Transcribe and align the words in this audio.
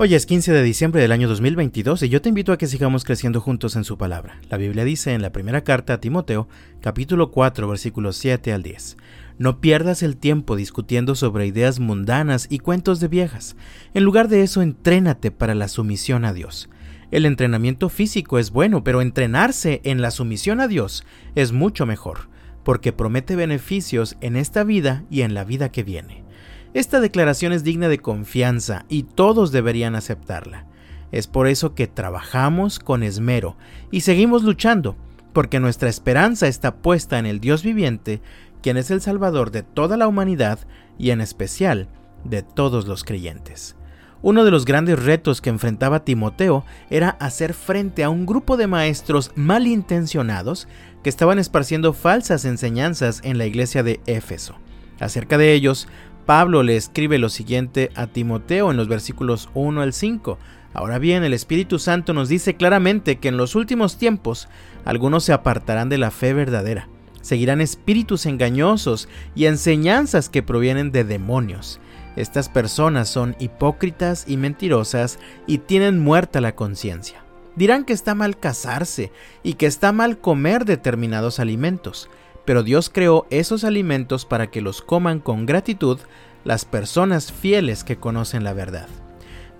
Hoy 0.00 0.14
es 0.14 0.26
15 0.26 0.52
de 0.52 0.62
diciembre 0.62 1.02
del 1.02 1.10
año 1.10 1.26
2022 1.26 2.04
y 2.04 2.08
yo 2.08 2.22
te 2.22 2.28
invito 2.28 2.52
a 2.52 2.56
que 2.56 2.68
sigamos 2.68 3.02
creciendo 3.02 3.40
juntos 3.40 3.74
en 3.74 3.82
su 3.82 3.98
palabra. 3.98 4.38
La 4.48 4.56
Biblia 4.56 4.84
dice 4.84 5.12
en 5.12 5.22
la 5.22 5.32
primera 5.32 5.64
carta 5.64 5.94
a 5.94 6.00
Timoteo, 6.00 6.46
capítulo 6.80 7.32
4, 7.32 7.66
versículos 7.66 8.16
7 8.18 8.52
al 8.52 8.62
10. 8.62 8.96
No 9.38 9.60
pierdas 9.60 10.04
el 10.04 10.16
tiempo 10.16 10.54
discutiendo 10.54 11.16
sobre 11.16 11.48
ideas 11.48 11.80
mundanas 11.80 12.46
y 12.48 12.60
cuentos 12.60 13.00
de 13.00 13.08
viejas. 13.08 13.56
En 13.92 14.04
lugar 14.04 14.28
de 14.28 14.44
eso, 14.44 14.62
entrénate 14.62 15.32
para 15.32 15.56
la 15.56 15.66
sumisión 15.66 16.24
a 16.24 16.32
Dios. 16.32 16.68
El 17.10 17.26
entrenamiento 17.26 17.88
físico 17.88 18.38
es 18.38 18.52
bueno, 18.52 18.84
pero 18.84 19.02
entrenarse 19.02 19.80
en 19.82 20.00
la 20.00 20.12
sumisión 20.12 20.60
a 20.60 20.68
Dios 20.68 21.04
es 21.34 21.50
mucho 21.50 21.86
mejor, 21.86 22.28
porque 22.62 22.92
promete 22.92 23.34
beneficios 23.34 24.16
en 24.20 24.36
esta 24.36 24.62
vida 24.62 25.02
y 25.10 25.22
en 25.22 25.34
la 25.34 25.42
vida 25.42 25.72
que 25.72 25.82
viene. 25.82 26.27
Esta 26.74 27.00
declaración 27.00 27.52
es 27.52 27.64
digna 27.64 27.88
de 27.88 27.98
confianza 27.98 28.84
y 28.88 29.04
todos 29.04 29.52
deberían 29.52 29.94
aceptarla. 29.94 30.66
Es 31.12 31.26
por 31.26 31.46
eso 31.46 31.74
que 31.74 31.86
trabajamos 31.86 32.78
con 32.78 33.02
esmero 33.02 33.56
y 33.90 34.02
seguimos 34.02 34.42
luchando, 34.42 34.96
porque 35.32 35.60
nuestra 35.60 35.88
esperanza 35.88 36.46
está 36.46 36.76
puesta 36.76 37.18
en 37.18 37.26
el 37.26 37.40
Dios 37.40 37.62
viviente, 37.62 38.20
quien 38.62 38.76
es 38.76 38.90
el 38.90 39.00
Salvador 39.00 39.50
de 39.50 39.62
toda 39.62 39.96
la 39.96 40.08
humanidad 40.08 40.58
y 40.98 41.10
en 41.10 41.20
especial 41.20 41.88
de 42.24 42.42
todos 42.42 42.86
los 42.86 43.04
creyentes. 43.04 43.76
Uno 44.20 44.44
de 44.44 44.50
los 44.50 44.64
grandes 44.64 45.02
retos 45.02 45.40
que 45.40 45.48
enfrentaba 45.48 46.04
Timoteo 46.04 46.64
era 46.90 47.10
hacer 47.20 47.54
frente 47.54 48.02
a 48.02 48.10
un 48.10 48.26
grupo 48.26 48.56
de 48.56 48.66
maestros 48.66 49.30
malintencionados 49.36 50.66
que 51.04 51.08
estaban 51.08 51.38
esparciendo 51.38 51.92
falsas 51.92 52.44
enseñanzas 52.44 53.20
en 53.22 53.38
la 53.38 53.46
iglesia 53.46 53.84
de 53.84 54.00
Éfeso. 54.06 54.56
Acerca 54.98 55.38
de 55.38 55.52
ellos, 55.52 55.86
Pablo 56.28 56.62
le 56.62 56.76
escribe 56.76 57.16
lo 57.16 57.30
siguiente 57.30 57.90
a 57.94 58.06
Timoteo 58.06 58.70
en 58.70 58.76
los 58.76 58.86
versículos 58.86 59.48
1 59.54 59.80
al 59.80 59.94
5. 59.94 60.38
Ahora 60.74 60.98
bien, 60.98 61.24
el 61.24 61.32
Espíritu 61.32 61.78
Santo 61.78 62.12
nos 62.12 62.28
dice 62.28 62.54
claramente 62.54 63.16
que 63.16 63.28
en 63.28 63.38
los 63.38 63.54
últimos 63.54 63.96
tiempos 63.96 64.46
algunos 64.84 65.24
se 65.24 65.32
apartarán 65.32 65.88
de 65.88 65.96
la 65.96 66.10
fe 66.10 66.34
verdadera, 66.34 66.86
seguirán 67.22 67.62
espíritus 67.62 68.26
engañosos 68.26 69.08
y 69.34 69.46
enseñanzas 69.46 70.28
que 70.28 70.42
provienen 70.42 70.92
de 70.92 71.04
demonios. 71.04 71.80
Estas 72.14 72.50
personas 72.50 73.08
son 73.08 73.34
hipócritas 73.38 74.26
y 74.28 74.36
mentirosas 74.36 75.18
y 75.46 75.56
tienen 75.56 75.98
muerta 75.98 76.42
la 76.42 76.54
conciencia. 76.54 77.24
Dirán 77.56 77.86
que 77.86 77.94
está 77.94 78.14
mal 78.14 78.38
casarse 78.38 79.12
y 79.42 79.54
que 79.54 79.64
está 79.64 79.92
mal 79.92 80.18
comer 80.18 80.66
determinados 80.66 81.40
alimentos 81.40 82.10
pero 82.48 82.62
Dios 82.62 82.88
creó 82.88 83.26
esos 83.28 83.62
alimentos 83.62 84.24
para 84.24 84.46
que 84.46 84.62
los 84.62 84.80
coman 84.80 85.20
con 85.20 85.44
gratitud 85.44 85.98
las 86.44 86.64
personas 86.64 87.30
fieles 87.30 87.84
que 87.84 87.98
conocen 87.98 88.42
la 88.42 88.54
verdad. 88.54 88.88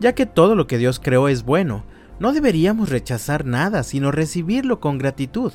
Ya 0.01 0.15
que 0.15 0.25
todo 0.25 0.55
lo 0.55 0.67
que 0.67 0.79
Dios 0.79 0.99
creó 0.99 1.29
es 1.29 1.45
bueno, 1.45 1.85
no 2.19 2.33
deberíamos 2.33 2.89
rechazar 2.89 3.45
nada, 3.45 3.83
sino 3.83 4.11
recibirlo 4.11 4.81
con 4.81 4.97
gratitud, 4.97 5.53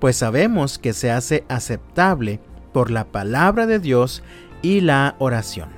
pues 0.00 0.16
sabemos 0.16 0.78
que 0.78 0.92
se 0.92 1.12
hace 1.12 1.44
aceptable 1.48 2.40
por 2.72 2.90
la 2.90 3.04
palabra 3.04 3.66
de 3.66 3.78
Dios 3.78 4.24
y 4.60 4.80
la 4.80 5.14
oración. 5.20 5.68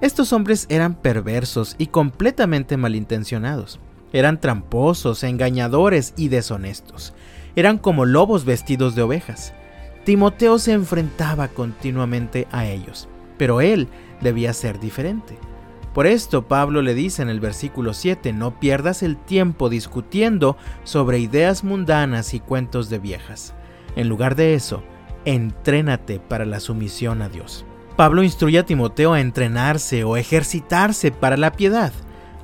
Estos 0.00 0.32
hombres 0.32 0.66
eran 0.68 0.96
perversos 0.96 1.76
y 1.78 1.86
completamente 1.86 2.76
malintencionados. 2.76 3.78
Eran 4.12 4.40
tramposos, 4.40 5.22
engañadores 5.22 6.14
y 6.16 6.30
deshonestos. 6.30 7.14
Eran 7.54 7.78
como 7.78 8.06
lobos 8.06 8.44
vestidos 8.44 8.96
de 8.96 9.02
ovejas. 9.02 9.54
Timoteo 10.04 10.58
se 10.58 10.72
enfrentaba 10.72 11.48
continuamente 11.48 12.48
a 12.50 12.66
ellos, 12.66 13.08
pero 13.38 13.60
él 13.60 13.88
debía 14.20 14.52
ser 14.52 14.80
diferente. 14.80 15.38
Por 15.94 16.06
esto 16.06 16.48
Pablo 16.48 16.82
le 16.82 16.94
dice 16.94 17.22
en 17.22 17.28
el 17.28 17.38
versículo 17.38 17.94
7, 17.94 18.32
no 18.32 18.58
pierdas 18.58 19.02
el 19.02 19.16
tiempo 19.16 19.68
discutiendo 19.68 20.56
sobre 20.82 21.20
ideas 21.20 21.62
mundanas 21.62 22.34
y 22.34 22.40
cuentos 22.40 22.88
de 22.90 22.98
viejas. 22.98 23.54
En 23.94 24.08
lugar 24.08 24.34
de 24.34 24.54
eso, 24.54 24.82
entrénate 25.24 26.18
para 26.18 26.46
la 26.46 26.58
sumisión 26.58 27.22
a 27.22 27.28
Dios. 27.28 27.64
Pablo 27.94 28.22
instruye 28.24 28.58
a 28.58 28.66
Timoteo 28.66 29.12
a 29.12 29.20
entrenarse 29.20 30.02
o 30.02 30.16
ejercitarse 30.16 31.12
para 31.12 31.36
la 31.36 31.52
piedad. 31.52 31.92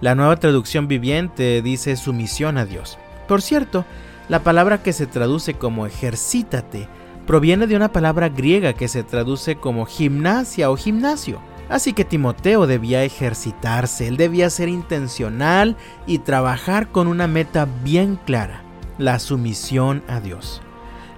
La 0.00 0.14
nueva 0.14 0.36
traducción 0.36 0.86
viviente 0.86 1.60
dice 1.62 1.96
sumisión 1.96 2.58
a 2.58 2.66
Dios. 2.66 2.98
Por 3.26 3.42
cierto, 3.42 3.84
la 4.28 4.44
palabra 4.44 4.82
que 4.82 4.92
se 4.92 5.06
traduce 5.06 5.54
como 5.54 5.86
ejercítate 5.86 6.86
proviene 7.28 7.66
de 7.66 7.76
una 7.76 7.92
palabra 7.92 8.30
griega 8.30 8.72
que 8.72 8.88
se 8.88 9.02
traduce 9.02 9.56
como 9.56 9.84
gimnasia 9.84 10.70
o 10.70 10.76
gimnasio. 10.78 11.42
Así 11.68 11.92
que 11.92 12.06
Timoteo 12.06 12.66
debía 12.66 13.04
ejercitarse, 13.04 14.08
él 14.08 14.16
debía 14.16 14.48
ser 14.48 14.70
intencional 14.70 15.76
y 16.06 16.20
trabajar 16.20 16.88
con 16.88 17.06
una 17.06 17.26
meta 17.26 17.68
bien 17.84 18.18
clara, 18.24 18.62
la 18.96 19.18
sumisión 19.18 20.02
a 20.08 20.20
Dios. 20.20 20.62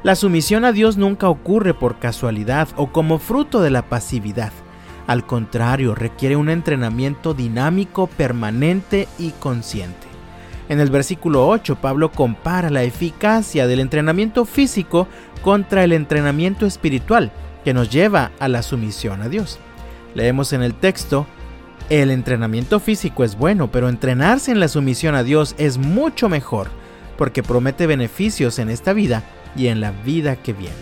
La 0.03 0.17
sumisión 0.17 0.65
a 0.65 0.73
Dios 0.73 0.97
nunca 0.97 1.29
ocurre 1.29 1.75
por 1.75 2.01
casualidad 2.01 2.67
o 2.75 2.89
como 2.89 3.21
fruto 3.21 3.63
de 3.63 3.71
la 3.71 3.83
pasividad. 3.89 4.53
Al 5.07 5.27
contrario, 5.27 5.95
requiere 5.95 6.35
un 6.35 6.51
entrenamiento 6.51 7.35
dinámico, 7.35 8.09
permanente 8.09 9.07
y 9.17 9.31
consciente. 9.31 10.10
En 10.71 10.79
el 10.79 10.89
versículo 10.89 11.49
8, 11.49 11.79
Pablo 11.81 12.13
compara 12.13 12.71
la 12.71 12.85
eficacia 12.85 13.67
del 13.67 13.81
entrenamiento 13.81 14.45
físico 14.45 15.09
contra 15.43 15.83
el 15.83 15.93
entrenamiento 15.93 16.65
espiritual 16.65 17.33
que 17.65 17.75
nos 17.75 17.91
lleva 17.91 18.31
a 18.39 18.47
la 18.47 18.63
sumisión 18.63 19.21
a 19.21 19.29
Dios. 19.29 19.59
Leemos 20.15 20.53
en 20.53 20.63
el 20.63 20.75
texto, 20.75 21.27
el 21.89 22.13
entrenamiento 22.13 22.79
físico 22.79 23.25
es 23.25 23.37
bueno, 23.37 23.73
pero 23.73 23.89
entrenarse 23.89 24.53
en 24.53 24.61
la 24.61 24.69
sumisión 24.69 25.17
a 25.17 25.25
Dios 25.25 25.57
es 25.59 25.77
mucho 25.77 26.29
mejor, 26.29 26.69
porque 27.19 27.43
promete 27.43 27.89
beneficios 27.89 28.61
en 28.61 28.71
esta 28.71 28.93
vida 28.93 29.25
y 29.57 29.67
en 29.67 29.81
la 29.81 29.91
vida 29.91 30.37
que 30.37 30.53
viene. 30.53 30.77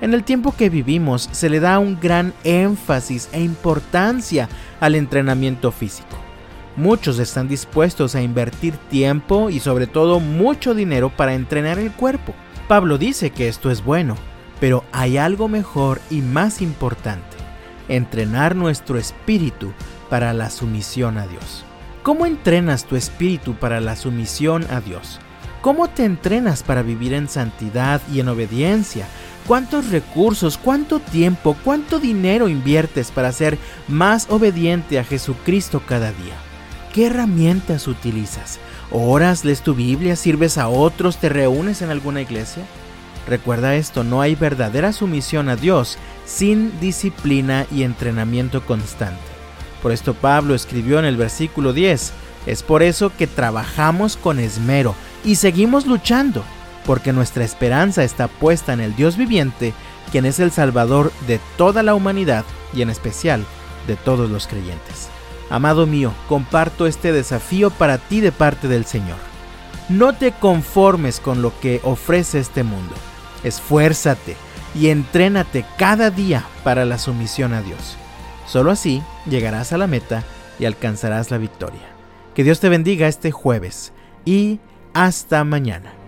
En 0.00 0.14
el 0.14 0.24
tiempo 0.24 0.52
que 0.56 0.68
vivimos 0.68 1.28
se 1.30 1.48
le 1.48 1.60
da 1.60 1.78
un 1.78 2.00
gran 2.00 2.34
énfasis 2.42 3.28
e 3.30 3.40
importancia 3.40 4.48
al 4.80 4.96
entrenamiento 4.96 5.70
físico. 5.70 6.29
Muchos 6.80 7.18
están 7.18 7.46
dispuestos 7.46 8.14
a 8.14 8.22
invertir 8.22 8.74
tiempo 8.88 9.50
y 9.50 9.60
sobre 9.60 9.86
todo 9.86 10.18
mucho 10.18 10.72
dinero 10.72 11.10
para 11.14 11.34
entrenar 11.34 11.78
el 11.78 11.92
cuerpo. 11.92 12.32
Pablo 12.68 12.96
dice 12.96 13.32
que 13.32 13.48
esto 13.48 13.70
es 13.70 13.84
bueno, 13.84 14.16
pero 14.60 14.82
hay 14.90 15.18
algo 15.18 15.46
mejor 15.46 16.00
y 16.08 16.22
más 16.22 16.62
importante, 16.62 17.36
entrenar 17.88 18.56
nuestro 18.56 18.96
espíritu 18.96 19.74
para 20.08 20.32
la 20.32 20.48
sumisión 20.48 21.18
a 21.18 21.26
Dios. 21.26 21.66
¿Cómo 22.02 22.24
entrenas 22.24 22.86
tu 22.86 22.96
espíritu 22.96 23.52
para 23.56 23.82
la 23.82 23.94
sumisión 23.94 24.66
a 24.70 24.80
Dios? 24.80 25.20
¿Cómo 25.60 25.90
te 25.90 26.06
entrenas 26.06 26.62
para 26.62 26.80
vivir 26.80 27.12
en 27.12 27.28
santidad 27.28 28.00
y 28.10 28.20
en 28.20 28.28
obediencia? 28.30 29.06
¿Cuántos 29.46 29.90
recursos, 29.90 30.56
cuánto 30.56 30.98
tiempo, 30.98 31.58
cuánto 31.62 31.98
dinero 31.98 32.48
inviertes 32.48 33.10
para 33.10 33.32
ser 33.32 33.58
más 33.86 34.30
obediente 34.30 34.98
a 34.98 35.04
Jesucristo 35.04 35.82
cada 35.86 36.12
día? 36.12 36.49
¿Qué 36.92 37.06
herramientas 37.06 37.86
utilizas? 37.86 38.58
¿Oras, 38.90 39.44
lees 39.44 39.62
tu 39.62 39.74
Biblia, 39.74 40.16
sirves 40.16 40.58
a 40.58 40.68
otros, 40.68 41.18
te 41.18 41.28
reúnes 41.28 41.82
en 41.82 41.90
alguna 41.90 42.20
iglesia? 42.20 42.64
Recuerda 43.28 43.76
esto, 43.76 44.02
no 44.02 44.20
hay 44.20 44.34
verdadera 44.34 44.92
sumisión 44.92 45.48
a 45.48 45.54
Dios 45.54 45.98
sin 46.26 46.80
disciplina 46.80 47.64
y 47.70 47.84
entrenamiento 47.84 48.66
constante. 48.66 49.20
Por 49.82 49.92
esto 49.92 50.14
Pablo 50.14 50.56
escribió 50.56 50.98
en 50.98 51.04
el 51.04 51.16
versículo 51.16 51.72
10, 51.72 52.12
es 52.46 52.62
por 52.64 52.82
eso 52.82 53.12
que 53.16 53.28
trabajamos 53.28 54.16
con 54.16 54.40
esmero 54.40 54.96
y 55.24 55.36
seguimos 55.36 55.86
luchando, 55.86 56.42
porque 56.86 57.12
nuestra 57.12 57.44
esperanza 57.44 58.02
está 58.02 58.26
puesta 58.26 58.72
en 58.72 58.80
el 58.80 58.96
Dios 58.96 59.16
viviente, 59.16 59.74
quien 60.10 60.24
es 60.24 60.40
el 60.40 60.50
Salvador 60.50 61.12
de 61.28 61.38
toda 61.56 61.84
la 61.84 61.94
humanidad 61.94 62.44
y 62.74 62.82
en 62.82 62.90
especial 62.90 63.44
de 63.86 63.94
todos 63.94 64.28
los 64.28 64.48
creyentes. 64.48 65.08
Amado 65.50 65.86
mío, 65.86 66.14
comparto 66.28 66.86
este 66.86 67.12
desafío 67.12 67.70
para 67.70 67.98
ti 67.98 68.20
de 68.20 68.30
parte 68.30 68.68
del 68.68 68.84
Señor. 68.84 69.18
No 69.88 70.14
te 70.14 70.30
conformes 70.30 71.18
con 71.18 71.42
lo 71.42 71.58
que 71.58 71.80
ofrece 71.82 72.38
este 72.38 72.62
mundo. 72.62 72.94
Esfuérzate 73.42 74.36
y 74.74 74.88
entrénate 74.88 75.64
cada 75.76 76.10
día 76.10 76.44
para 76.62 76.84
la 76.84 76.98
sumisión 76.98 77.52
a 77.52 77.62
Dios. 77.62 77.96
Solo 78.46 78.70
así 78.70 79.02
llegarás 79.26 79.72
a 79.72 79.78
la 79.78 79.88
meta 79.88 80.22
y 80.60 80.66
alcanzarás 80.66 81.32
la 81.32 81.38
victoria. 81.38 81.90
Que 82.34 82.44
Dios 82.44 82.60
te 82.60 82.68
bendiga 82.68 83.08
este 83.08 83.32
jueves 83.32 83.92
y 84.24 84.60
hasta 84.94 85.42
mañana. 85.42 85.99